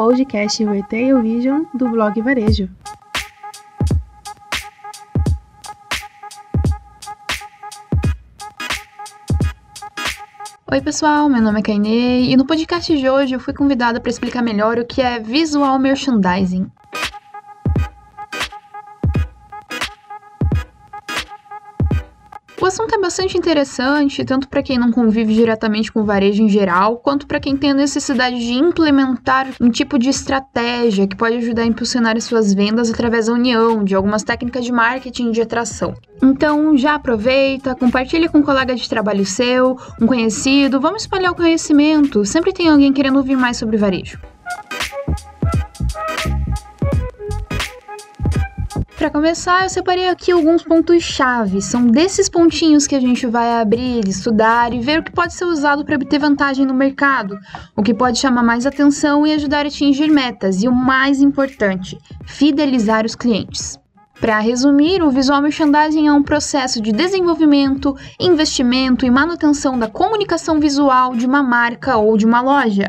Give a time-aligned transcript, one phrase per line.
[0.00, 2.70] podcast Retail Vision do blog Varejo.
[10.72, 14.08] Oi, pessoal, meu nome é Kainê e no podcast de hoje eu fui convidada para
[14.08, 16.70] explicar melhor o que é visual merchandising.
[22.70, 26.98] Assunto é bastante interessante, tanto para quem não convive diretamente com o varejo em geral,
[26.98, 31.62] quanto para quem tem a necessidade de implementar um tipo de estratégia que pode ajudar
[31.62, 35.94] a impulsionar as suas vendas através da união de algumas técnicas de marketing de atração.
[36.22, 41.36] Então, já aproveita, compartilha com um colega de trabalho seu, um conhecido, vamos espalhar o
[41.36, 42.24] conhecimento.
[42.24, 44.16] Sempre tem alguém querendo ouvir mais sobre varejo.
[49.00, 51.62] Para começar, eu separei aqui alguns pontos-chave.
[51.62, 55.46] São desses pontinhos que a gente vai abrir, estudar e ver o que pode ser
[55.46, 57.38] usado para obter vantagem no mercado,
[57.74, 61.96] o que pode chamar mais atenção e ajudar a atingir metas, e o mais importante,
[62.26, 63.79] fidelizar os clientes.
[64.20, 70.60] Para resumir, o visual merchandising é um processo de desenvolvimento, investimento e manutenção da comunicação
[70.60, 72.86] visual de uma marca ou de uma loja.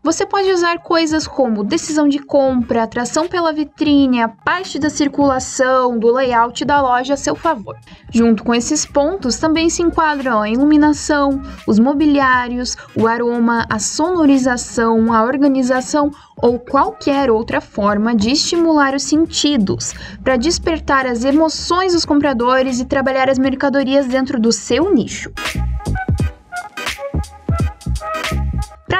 [0.00, 5.98] Você pode usar coisas como decisão de compra, atração pela vitrine, a parte da circulação,
[5.98, 7.76] do layout da loja a seu favor.
[8.10, 15.12] Junto com esses pontos também se enquadram a iluminação, os mobiliários, o aroma, a sonorização,
[15.12, 22.04] a organização ou qualquer outra forma de estimular os sentidos, para despertar as emoções dos
[22.04, 25.30] compradores e trabalhar as mercadorias dentro do seu nicho.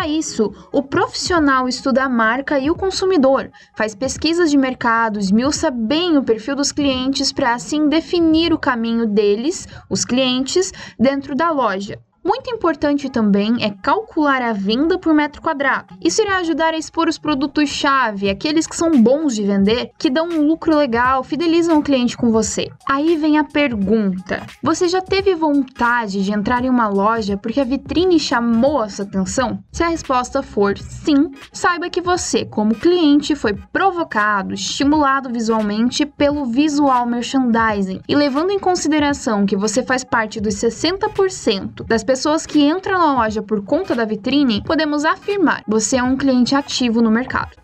[0.01, 5.71] Para isso, o profissional estuda a marca e o consumidor, faz pesquisas de mercado, esmiuça
[5.71, 11.51] bem o perfil dos clientes para assim definir o caminho deles, os clientes, dentro da
[11.51, 11.99] loja.
[12.23, 15.97] Muito importante também é calcular a venda por metro quadrado.
[16.03, 20.29] Isso irá ajudar a expor os produtos-chave, aqueles que são bons de vender, que dão
[20.29, 22.69] um lucro legal, fidelizam o cliente com você.
[22.87, 27.65] Aí vem a pergunta: você já teve vontade de entrar em uma loja porque a
[27.65, 29.59] vitrine chamou a sua atenção?
[29.73, 36.45] Se a resposta for sim, saiba que você, como cliente, foi provocado, estimulado visualmente pelo
[36.45, 38.03] visual merchandising.
[38.07, 43.15] E levando em consideração que você faz parte dos 60% das pessoas que entram na
[43.15, 47.57] loja por conta da vitrine, podemos afirmar: você é um cliente ativo no mercado.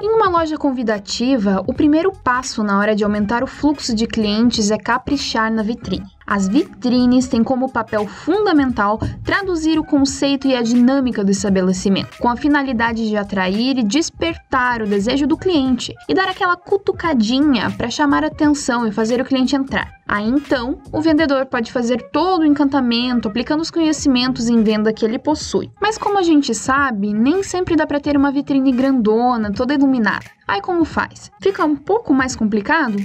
[0.00, 4.70] Em uma loja convidativa, o primeiro passo na hora de aumentar o fluxo de clientes
[4.70, 6.15] é caprichar na vitrine.
[6.26, 12.28] As vitrines têm como papel fundamental traduzir o conceito e a dinâmica do estabelecimento, com
[12.28, 17.90] a finalidade de atrair e despertar o desejo do cliente e dar aquela cutucadinha para
[17.90, 19.94] chamar atenção e fazer o cliente entrar.
[20.08, 25.04] Aí então, o vendedor pode fazer todo o encantamento aplicando os conhecimentos em venda que
[25.04, 25.70] ele possui.
[25.80, 30.26] Mas como a gente sabe, nem sempre dá para ter uma vitrine grandona, toda iluminada.
[30.46, 31.30] Aí como faz?
[31.40, 32.96] Fica um pouco mais complicado?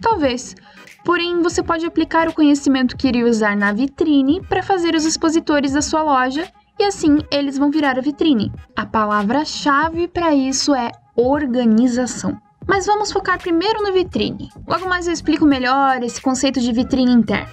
[0.00, 0.54] Talvez.
[1.04, 5.72] Porém, você pode aplicar o conhecimento que iria usar na vitrine para fazer os expositores
[5.72, 8.52] da sua loja e assim eles vão virar a vitrine.
[8.76, 12.40] A palavra-chave para isso é organização.
[12.66, 14.50] Mas vamos focar primeiro no vitrine.
[14.66, 17.48] Logo mais eu explico melhor esse conceito de vitrine interna.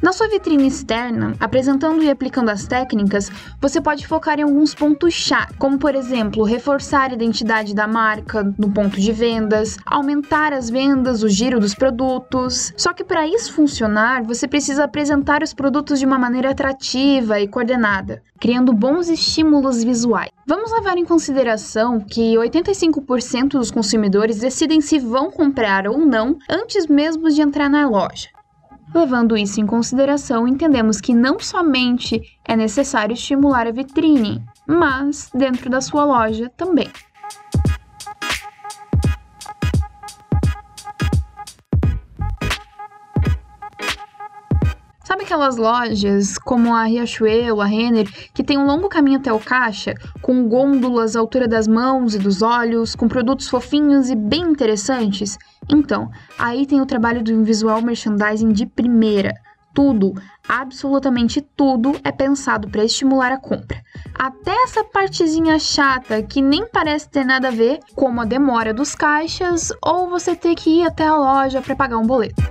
[0.00, 5.54] Na sua vitrine externa, apresentando e aplicando as técnicas, você pode focar em alguns pontos-chave,
[5.58, 11.24] como por exemplo, reforçar a identidade da marca no ponto de vendas, aumentar as vendas,
[11.24, 12.72] o giro dos produtos.
[12.76, 17.48] Só que para isso funcionar, você precisa apresentar os produtos de uma maneira atrativa e
[17.48, 20.30] coordenada, criando bons estímulos visuais.
[20.46, 26.86] Vamos levar em consideração que 85% dos consumidores decidem se vão comprar ou não antes
[26.86, 28.37] mesmo de entrar na loja.
[28.94, 35.68] Levando isso em consideração, entendemos que não somente é necessário estimular a vitrine, mas dentro
[35.68, 36.88] da sua loja também.
[45.04, 49.38] Sabe aquelas lojas como a Riachuelo, a Renner, que tem um longo caminho até o
[49.38, 54.42] caixa, com gôndolas à altura das mãos e dos olhos, com produtos fofinhos e bem
[54.42, 55.38] interessantes?
[55.68, 59.34] Então, aí tem o trabalho do visual merchandising de primeira.
[59.74, 60.14] Tudo,
[60.48, 63.80] absolutamente tudo é pensado para estimular a compra.
[64.14, 68.94] Até essa partezinha chata que nem parece ter nada a ver, como a demora dos
[68.94, 72.42] caixas ou você ter que ir até a loja para pagar um boleto.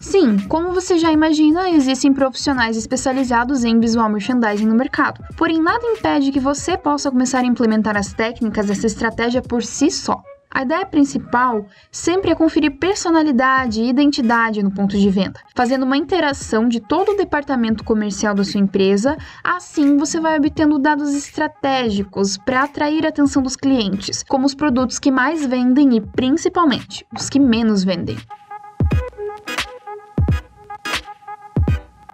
[0.00, 5.24] Sim, como você já imagina, existem profissionais especializados em visual merchandising no mercado.
[5.36, 9.90] Porém, nada impede que você possa começar a implementar as técnicas dessa estratégia por si
[9.90, 10.22] só.
[10.54, 15.96] A ideia principal sempre é conferir personalidade e identidade no ponto de venda, fazendo uma
[15.96, 19.16] interação de todo o departamento comercial da sua empresa.
[19.42, 25.00] Assim, você vai obtendo dados estratégicos para atrair a atenção dos clientes, como os produtos
[25.00, 28.16] que mais vendem e principalmente os que menos vendem.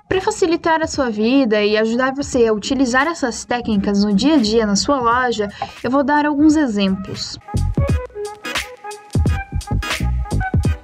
[0.08, 4.38] Para facilitar a sua vida e ajudar você a utilizar essas técnicas no dia a
[4.38, 5.48] dia na sua loja,
[5.84, 7.38] eu vou dar alguns exemplos.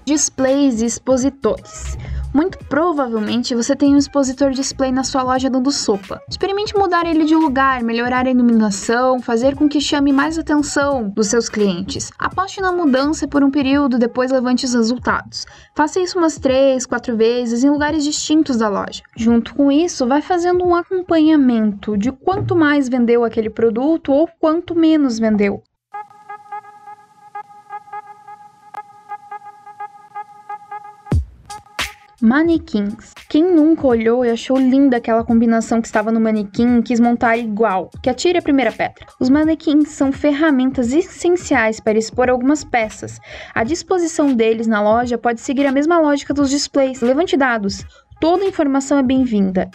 [0.06, 1.98] Displays e expositores.
[2.32, 6.20] Muito provavelmente você tem um expositor display na sua loja dando sopa.
[6.30, 11.26] Experimente mudar ele de lugar, melhorar a iluminação, fazer com que chame mais atenção dos
[11.26, 12.12] seus clientes.
[12.16, 15.44] Aposte na mudança por um período, depois levante os resultados.
[15.74, 19.02] Faça isso umas 3, 4 vezes em lugares distintos da loja.
[19.16, 24.72] Junto com isso, vai fazendo um acompanhamento de quanto mais vendeu aquele produto ou quanto
[24.72, 25.64] menos vendeu.
[32.26, 33.14] Manequins.
[33.28, 37.36] Quem nunca olhou e achou linda aquela combinação que estava no manequim e quis montar
[37.36, 37.88] igual?
[38.02, 39.06] Que atire a primeira pedra.
[39.20, 43.20] Os manequins são ferramentas essenciais para expor algumas peças.
[43.54, 47.00] A disposição deles na loja pode seguir a mesma lógica dos displays.
[47.00, 47.84] Levante dados.
[48.18, 49.70] Toda informação é bem-vinda.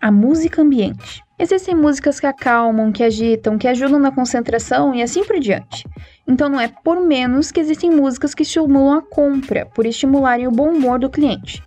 [0.00, 1.22] A música ambiente.
[1.38, 5.84] Existem músicas que acalmam, que agitam, que ajudam na concentração e assim por diante.
[6.26, 10.50] Então não é por menos que existem músicas que estimulam a compra, por estimularem o
[10.50, 11.62] bom humor do cliente.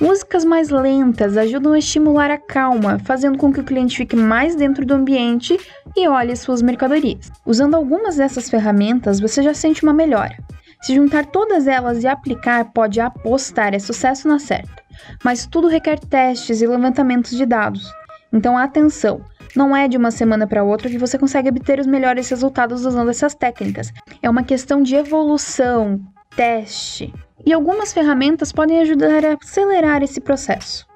[0.00, 4.56] Músicas mais lentas ajudam a estimular a calma, fazendo com que o cliente fique mais
[4.56, 5.58] dentro do ambiente
[5.96, 7.30] e olhe suas mercadorias.
[7.44, 10.36] Usando algumas dessas ferramentas, você já sente uma melhora.
[10.80, 14.82] Se juntar todas elas e aplicar, pode apostar, é sucesso na certa.
[15.22, 17.92] Mas tudo requer testes e levantamentos de dados.
[18.32, 19.20] Então, atenção!
[19.54, 23.10] Não é de uma semana para outra que você consegue obter os melhores resultados usando
[23.10, 23.92] essas técnicas.
[24.22, 26.00] É uma questão de evolução,
[26.36, 27.12] teste.
[27.44, 30.86] E algumas ferramentas podem ajudar a acelerar esse processo.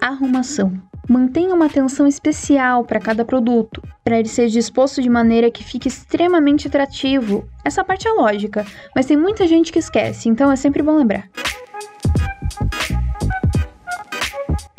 [0.00, 0.80] Arrumação.
[1.08, 5.88] Mantenha uma atenção especial para cada produto, para ele ser disposto de maneira que fique
[5.88, 7.48] extremamente atrativo.
[7.64, 11.28] Essa parte é lógica, mas tem muita gente que esquece, então é sempre bom lembrar.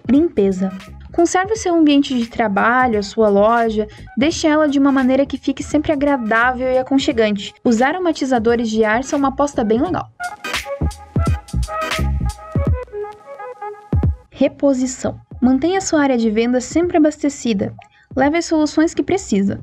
[0.10, 0.72] Limpeza.
[1.12, 5.38] Conserve o seu ambiente de trabalho, a sua loja, deixe ela de uma maneira que
[5.38, 7.54] fique sempre agradável e aconchegante.
[7.64, 10.10] Os aromatizadores de ar são uma aposta bem legal.
[14.32, 15.20] Reposição.
[15.42, 17.74] Mantenha sua área de venda sempre abastecida.
[18.16, 19.62] Leve as soluções que precisa.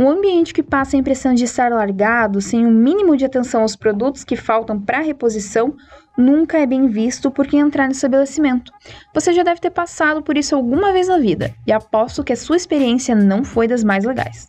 [0.00, 3.60] Um ambiente que passa a impressão de estar largado, sem o um mínimo de atenção
[3.60, 5.76] aos produtos que faltam para reposição,
[6.16, 8.72] nunca é bem visto por quem entrar no estabelecimento.
[9.12, 12.36] Você já deve ter passado por isso alguma vez na vida, e aposto que a
[12.36, 14.48] sua experiência não foi das mais legais.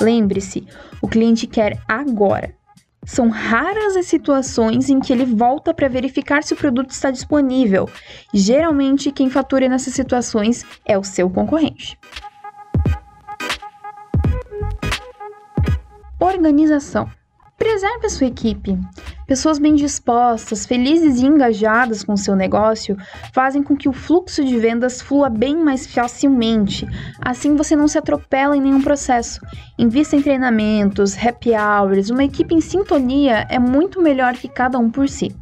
[0.00, 0.66] Lembre-se,
[1.02, 2.57] o cliente quer agora.
[3.08, 7.88] São raras as situações em que ele volta para verificar se o produto está disponível.
[8.34, 11.98] Geralmente, quem fatura nessas situações é o seu concorrente.
[16.20, 17.10] Organização.
[17.56, 18.78] Preserve a sua equipe.
[19.28, 22.96] Pessoas bem dispostas, felizes e engajadas com seu negócio
[23.30, 26.88] fazem com que o fluxo de vendas flua bem mais facilmente.
[27.20, 29.38] Assim você não se atropela em nenhum processo.
[29.78, 32.08] Invista em treinamentos, happy hours.
[32.08, 35.36] Uma equipe em sintonia é muito melhor que cada um por si.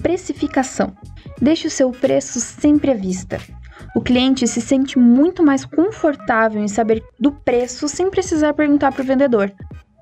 [0.00, 0.92] Precificação.
[1.40, 3.40] Deixe o seu preço sempre à vista.
[3.94, 9.02] O cliente se sente muito mais confortável em saber do preço sem precisar perguntar para
[9.02, 9.52] o vendedor.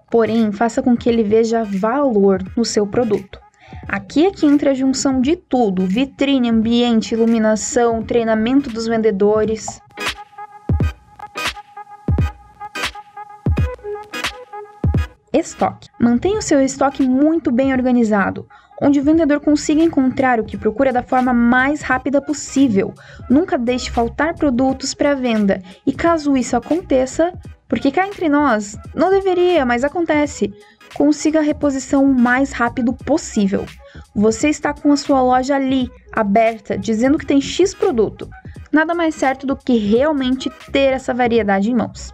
[0.08, 3.40] Porém, faça com que ele veja valor no seu produto.
[3.88, 9.80] Aqui é que entra a junção de tudo: vitrine, ambiente, iluminação, treinamento dos vendedores.
[15.32, 15.88] Estoque.
[15.98, 18.46] Mantenha o seu estoque muito bem organizado
[18.80, 22.94] onde o vendedor consiga encontrar o que procura da forma mais rápida possível.
[23.28, 25.62] Nunca deixe faltar produtos para venda.
[25.86, 27.32] E caso isso aconteça,
[27.68, 30.52] porque cá entre nós, não deveria, mas acontece,
[30.94, 33.66] consiga a reposição o mais rápido possível.
[34.14, 38.28] Você está com a sua loja ali, aberta, dizendo que tem X produto.
[38.72, 42.12] Nada mais certo do que realmente ter essa variedade em mãos.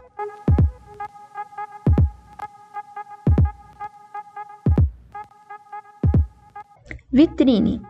[7.16, 7.80] Vitrine.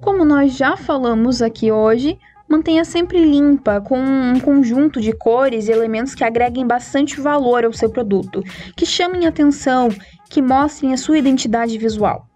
[0.00, 2.18] Como nós já falamos aqui hoje,
[2.48, 7.72] Mantenha sempre limpa, com um conjunto de cores e elementos que agreguem bastante valor ao
[7.74, 8.42] seu produto,
[8.74, 9.90] que chamem atenção,
[10.30, 12.29] que mostrem a sua identidade visual.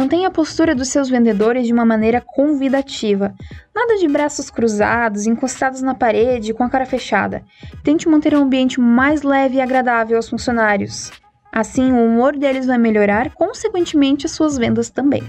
[0.00, 3.34] Mantenha a postura dos seus vendedores de uma maneira convidativa.
[3.74, 7.44] Nada de braços cruzados, encostados na parede, com a cara fechada.
[7.84, 11.12] Tente manter um ambiente mais leve e agradável aos funcionários.
[11.52, 15.22] Assim, o humor deles vai melhorar, consequentemente, as suas vendas também.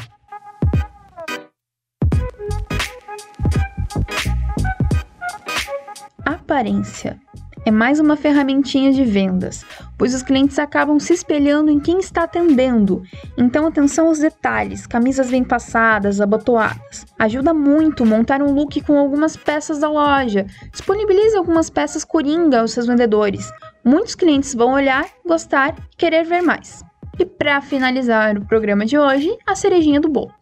[6.24, 7.20] Aparência
[7.63, 9.63] é mais uma ferramentinha de vendas,
[9.98, 13.03] pois os clientes acabam se espelhando em quem está atendendo.
[13.38, 17.06] Então, atenção aos detalhes, camisas bem passadas, abotoadas.
[17.20, 20.46] Ajuda muito montar um look com algumas peças da loja.
[20.72, 23.51] Disponibilize algumas peças coringa aos seus vendedores.
[23.84, 26.84] Muitos clientes vão olhar, gostar e querer ver mais.
[27.20, 30.34] E para finalizar o programa de hoje, a cerejinha do bolo.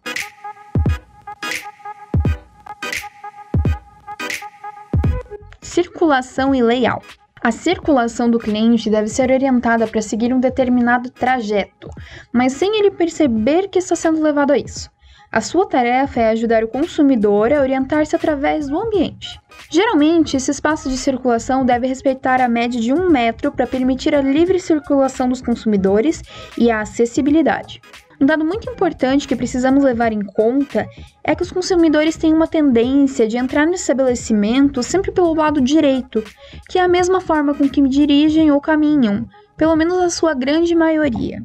[5.82, 7.08] Circulação e layout.
[7.42, 11.90] A circulação do cliente deve ser orientada para seguir um determinado trajeto,
[12.34, 14.90] mas sem ele perceber que está sendo levado a isso.
[15.32, 19.40] A sua tarefa é ajudar o consumidor a orientar-se através do ambiente.
[19.72, 24.22] Geralmente, esse espaço de circulação deve respeitar a média de um metro para permitir a
[24.22, 26.22] livre circulação dos consumidores
[26.58, 27.80] e a acessibilidade.
[28.22, 30.86] Um dado muito importante que precisamos levar em conta
[31.24, 36.22] é que os consumidores têm uma tendência de entrar no estabelecimento sempre pelo lado direito,
[36.68, 40.76] que é a mesma forma com que dirigem ou caminham, pelo menos a sua grande
[40.76, 41.42] maioria.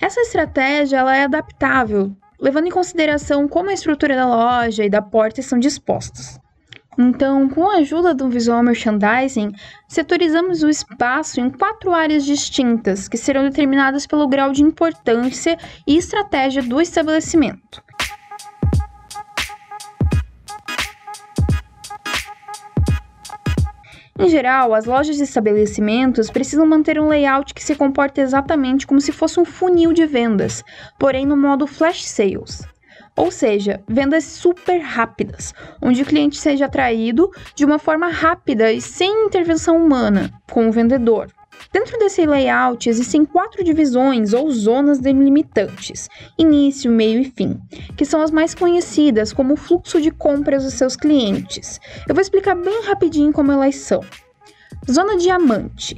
[0.00, 5.00] Essa estratégia ela é adaptável, levando em consideração como a estrutura da loja e da
[5.00, 6.40] porta são dispostos.
[7.02, 9.52] Então, com a ajuda do visual merchandising,
[9.88, 15.96] setorizamos o espaço em quatro áreas distintas, que serão determinadas pelo grau de importância e
[15.96, 17.82] estratégia do estabelecimento.
[24.18, 29.00] Em geral, as lojas e estabelecimentos precisam manter um layout que se comporte exatamente como
[29.00, 30.62] se fosse um funil de vendas,
[30.98, 32.62] porém no modo flash sales.
[33.20, 38.80] Ou seja, vendas super rápidas, onde o cliente seja atraído de uma forma rápida e
[38.80, 41.28] sem intervenção humana com o vendedor.
[41.70, 46.08] Dentro desse layout existem quatro divisões ou zonas delimitantes:
[46.38, 47.60] início, meio e fim,
[47.94, 51.78] que são as mais conhecidas como fluxo de compras dos seus clientes.
[52.08, 54.00] Eu vou explicar bem rapidinho como elas são.
[54.90, 55.94] Zona diamante.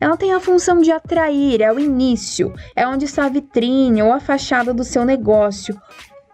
[0.00, 4.12] Ela tem a função de atrair, é o início, é onde está a vitrine ou
[4.12, 5.80] a fachada do seu negócio,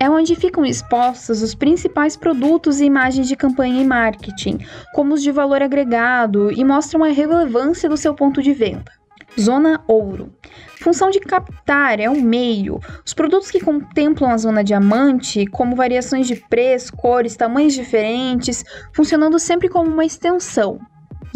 [0.01, 4.59] é onde ficam expostos os principais produtos e imagens de campanha e marketing,
[4.95, 8.91] como os de valor agregado, e mostram a relevância do seu ponto de venda.
[9.39, 10.33] Zona Ouro.
[10.81, 12.81] Função de captar é o meio.
[13.05, 19.39] Os produtos que contemplam a zona diamante, como variações de preço, cores, tamanhos diferentes, funcionando
[19.39, 20.81] sempre como uma extensão.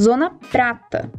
[0.00, 1.12] Zona Prata.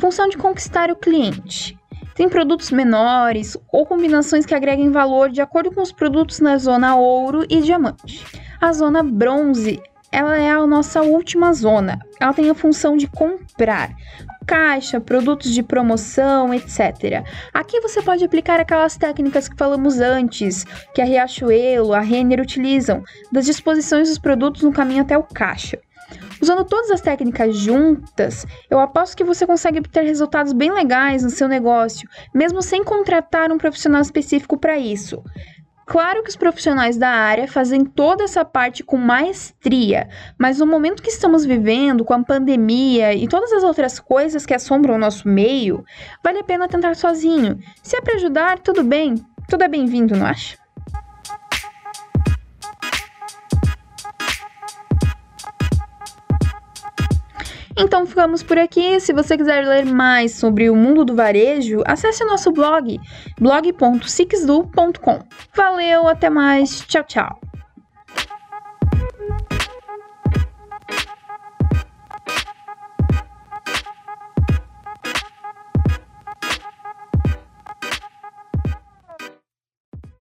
[0.00, 1.78] Função de conquistar o cliente.
[2.16, 6.96] Tem produtos menores ou combinações que agreguem valor de acordo com os produtos na zona
[6.96, 8.24] ouro e diamante.
[8.58, 9.78] A zona bronze,
[10.10, 11.98] ela é a nossa última zona.
[12.18, 13.94] Ela tem a função de comprar
[14.46, 17.22] caixa, produtos de promoção, etc.
[17.52, 23.02] Aqui você pode aplicar aquelas técnicas que falamos antes, que a Riachuelo, a Renner utilizam,
[23.30, 25.78] das disposições dos produtos no caminho até o caixa.
[26.46, 31.28] Usando todas as técnicas juntas, eu aposto que você consegue obter resultados bem legais no
[31.28, 35.24] seu negócio, mesmo sem contratar um profissional específico para isso.
[35.84, 41.02] Claro que os profissionais da área fazem toda essa parte com maestria, mas no momento
[41.02, 45.26] que estamos vivendo, com a pandemia e todas as outras coisas que assombram o nosso
[45.26, 45.84] meio,
[46.22, 47.58] vale a pena tentar sozinho.
[47.82, 49.16] Se é para ajudar, tudo bem,
[49.48, 50.56] tudo é bem-vindo, não acha?
[57.78, 58.98] Então ficamos por aqui.
[59.00, 62.98] Se você quiser ler mais sobre o mundo do varejo, acesse nosso blog
[63.38, 65.18] blog.sixdu.com.
[65.54, 66.80] Valeu, até mais.
[66.80, 67.45] Tchau, tchau.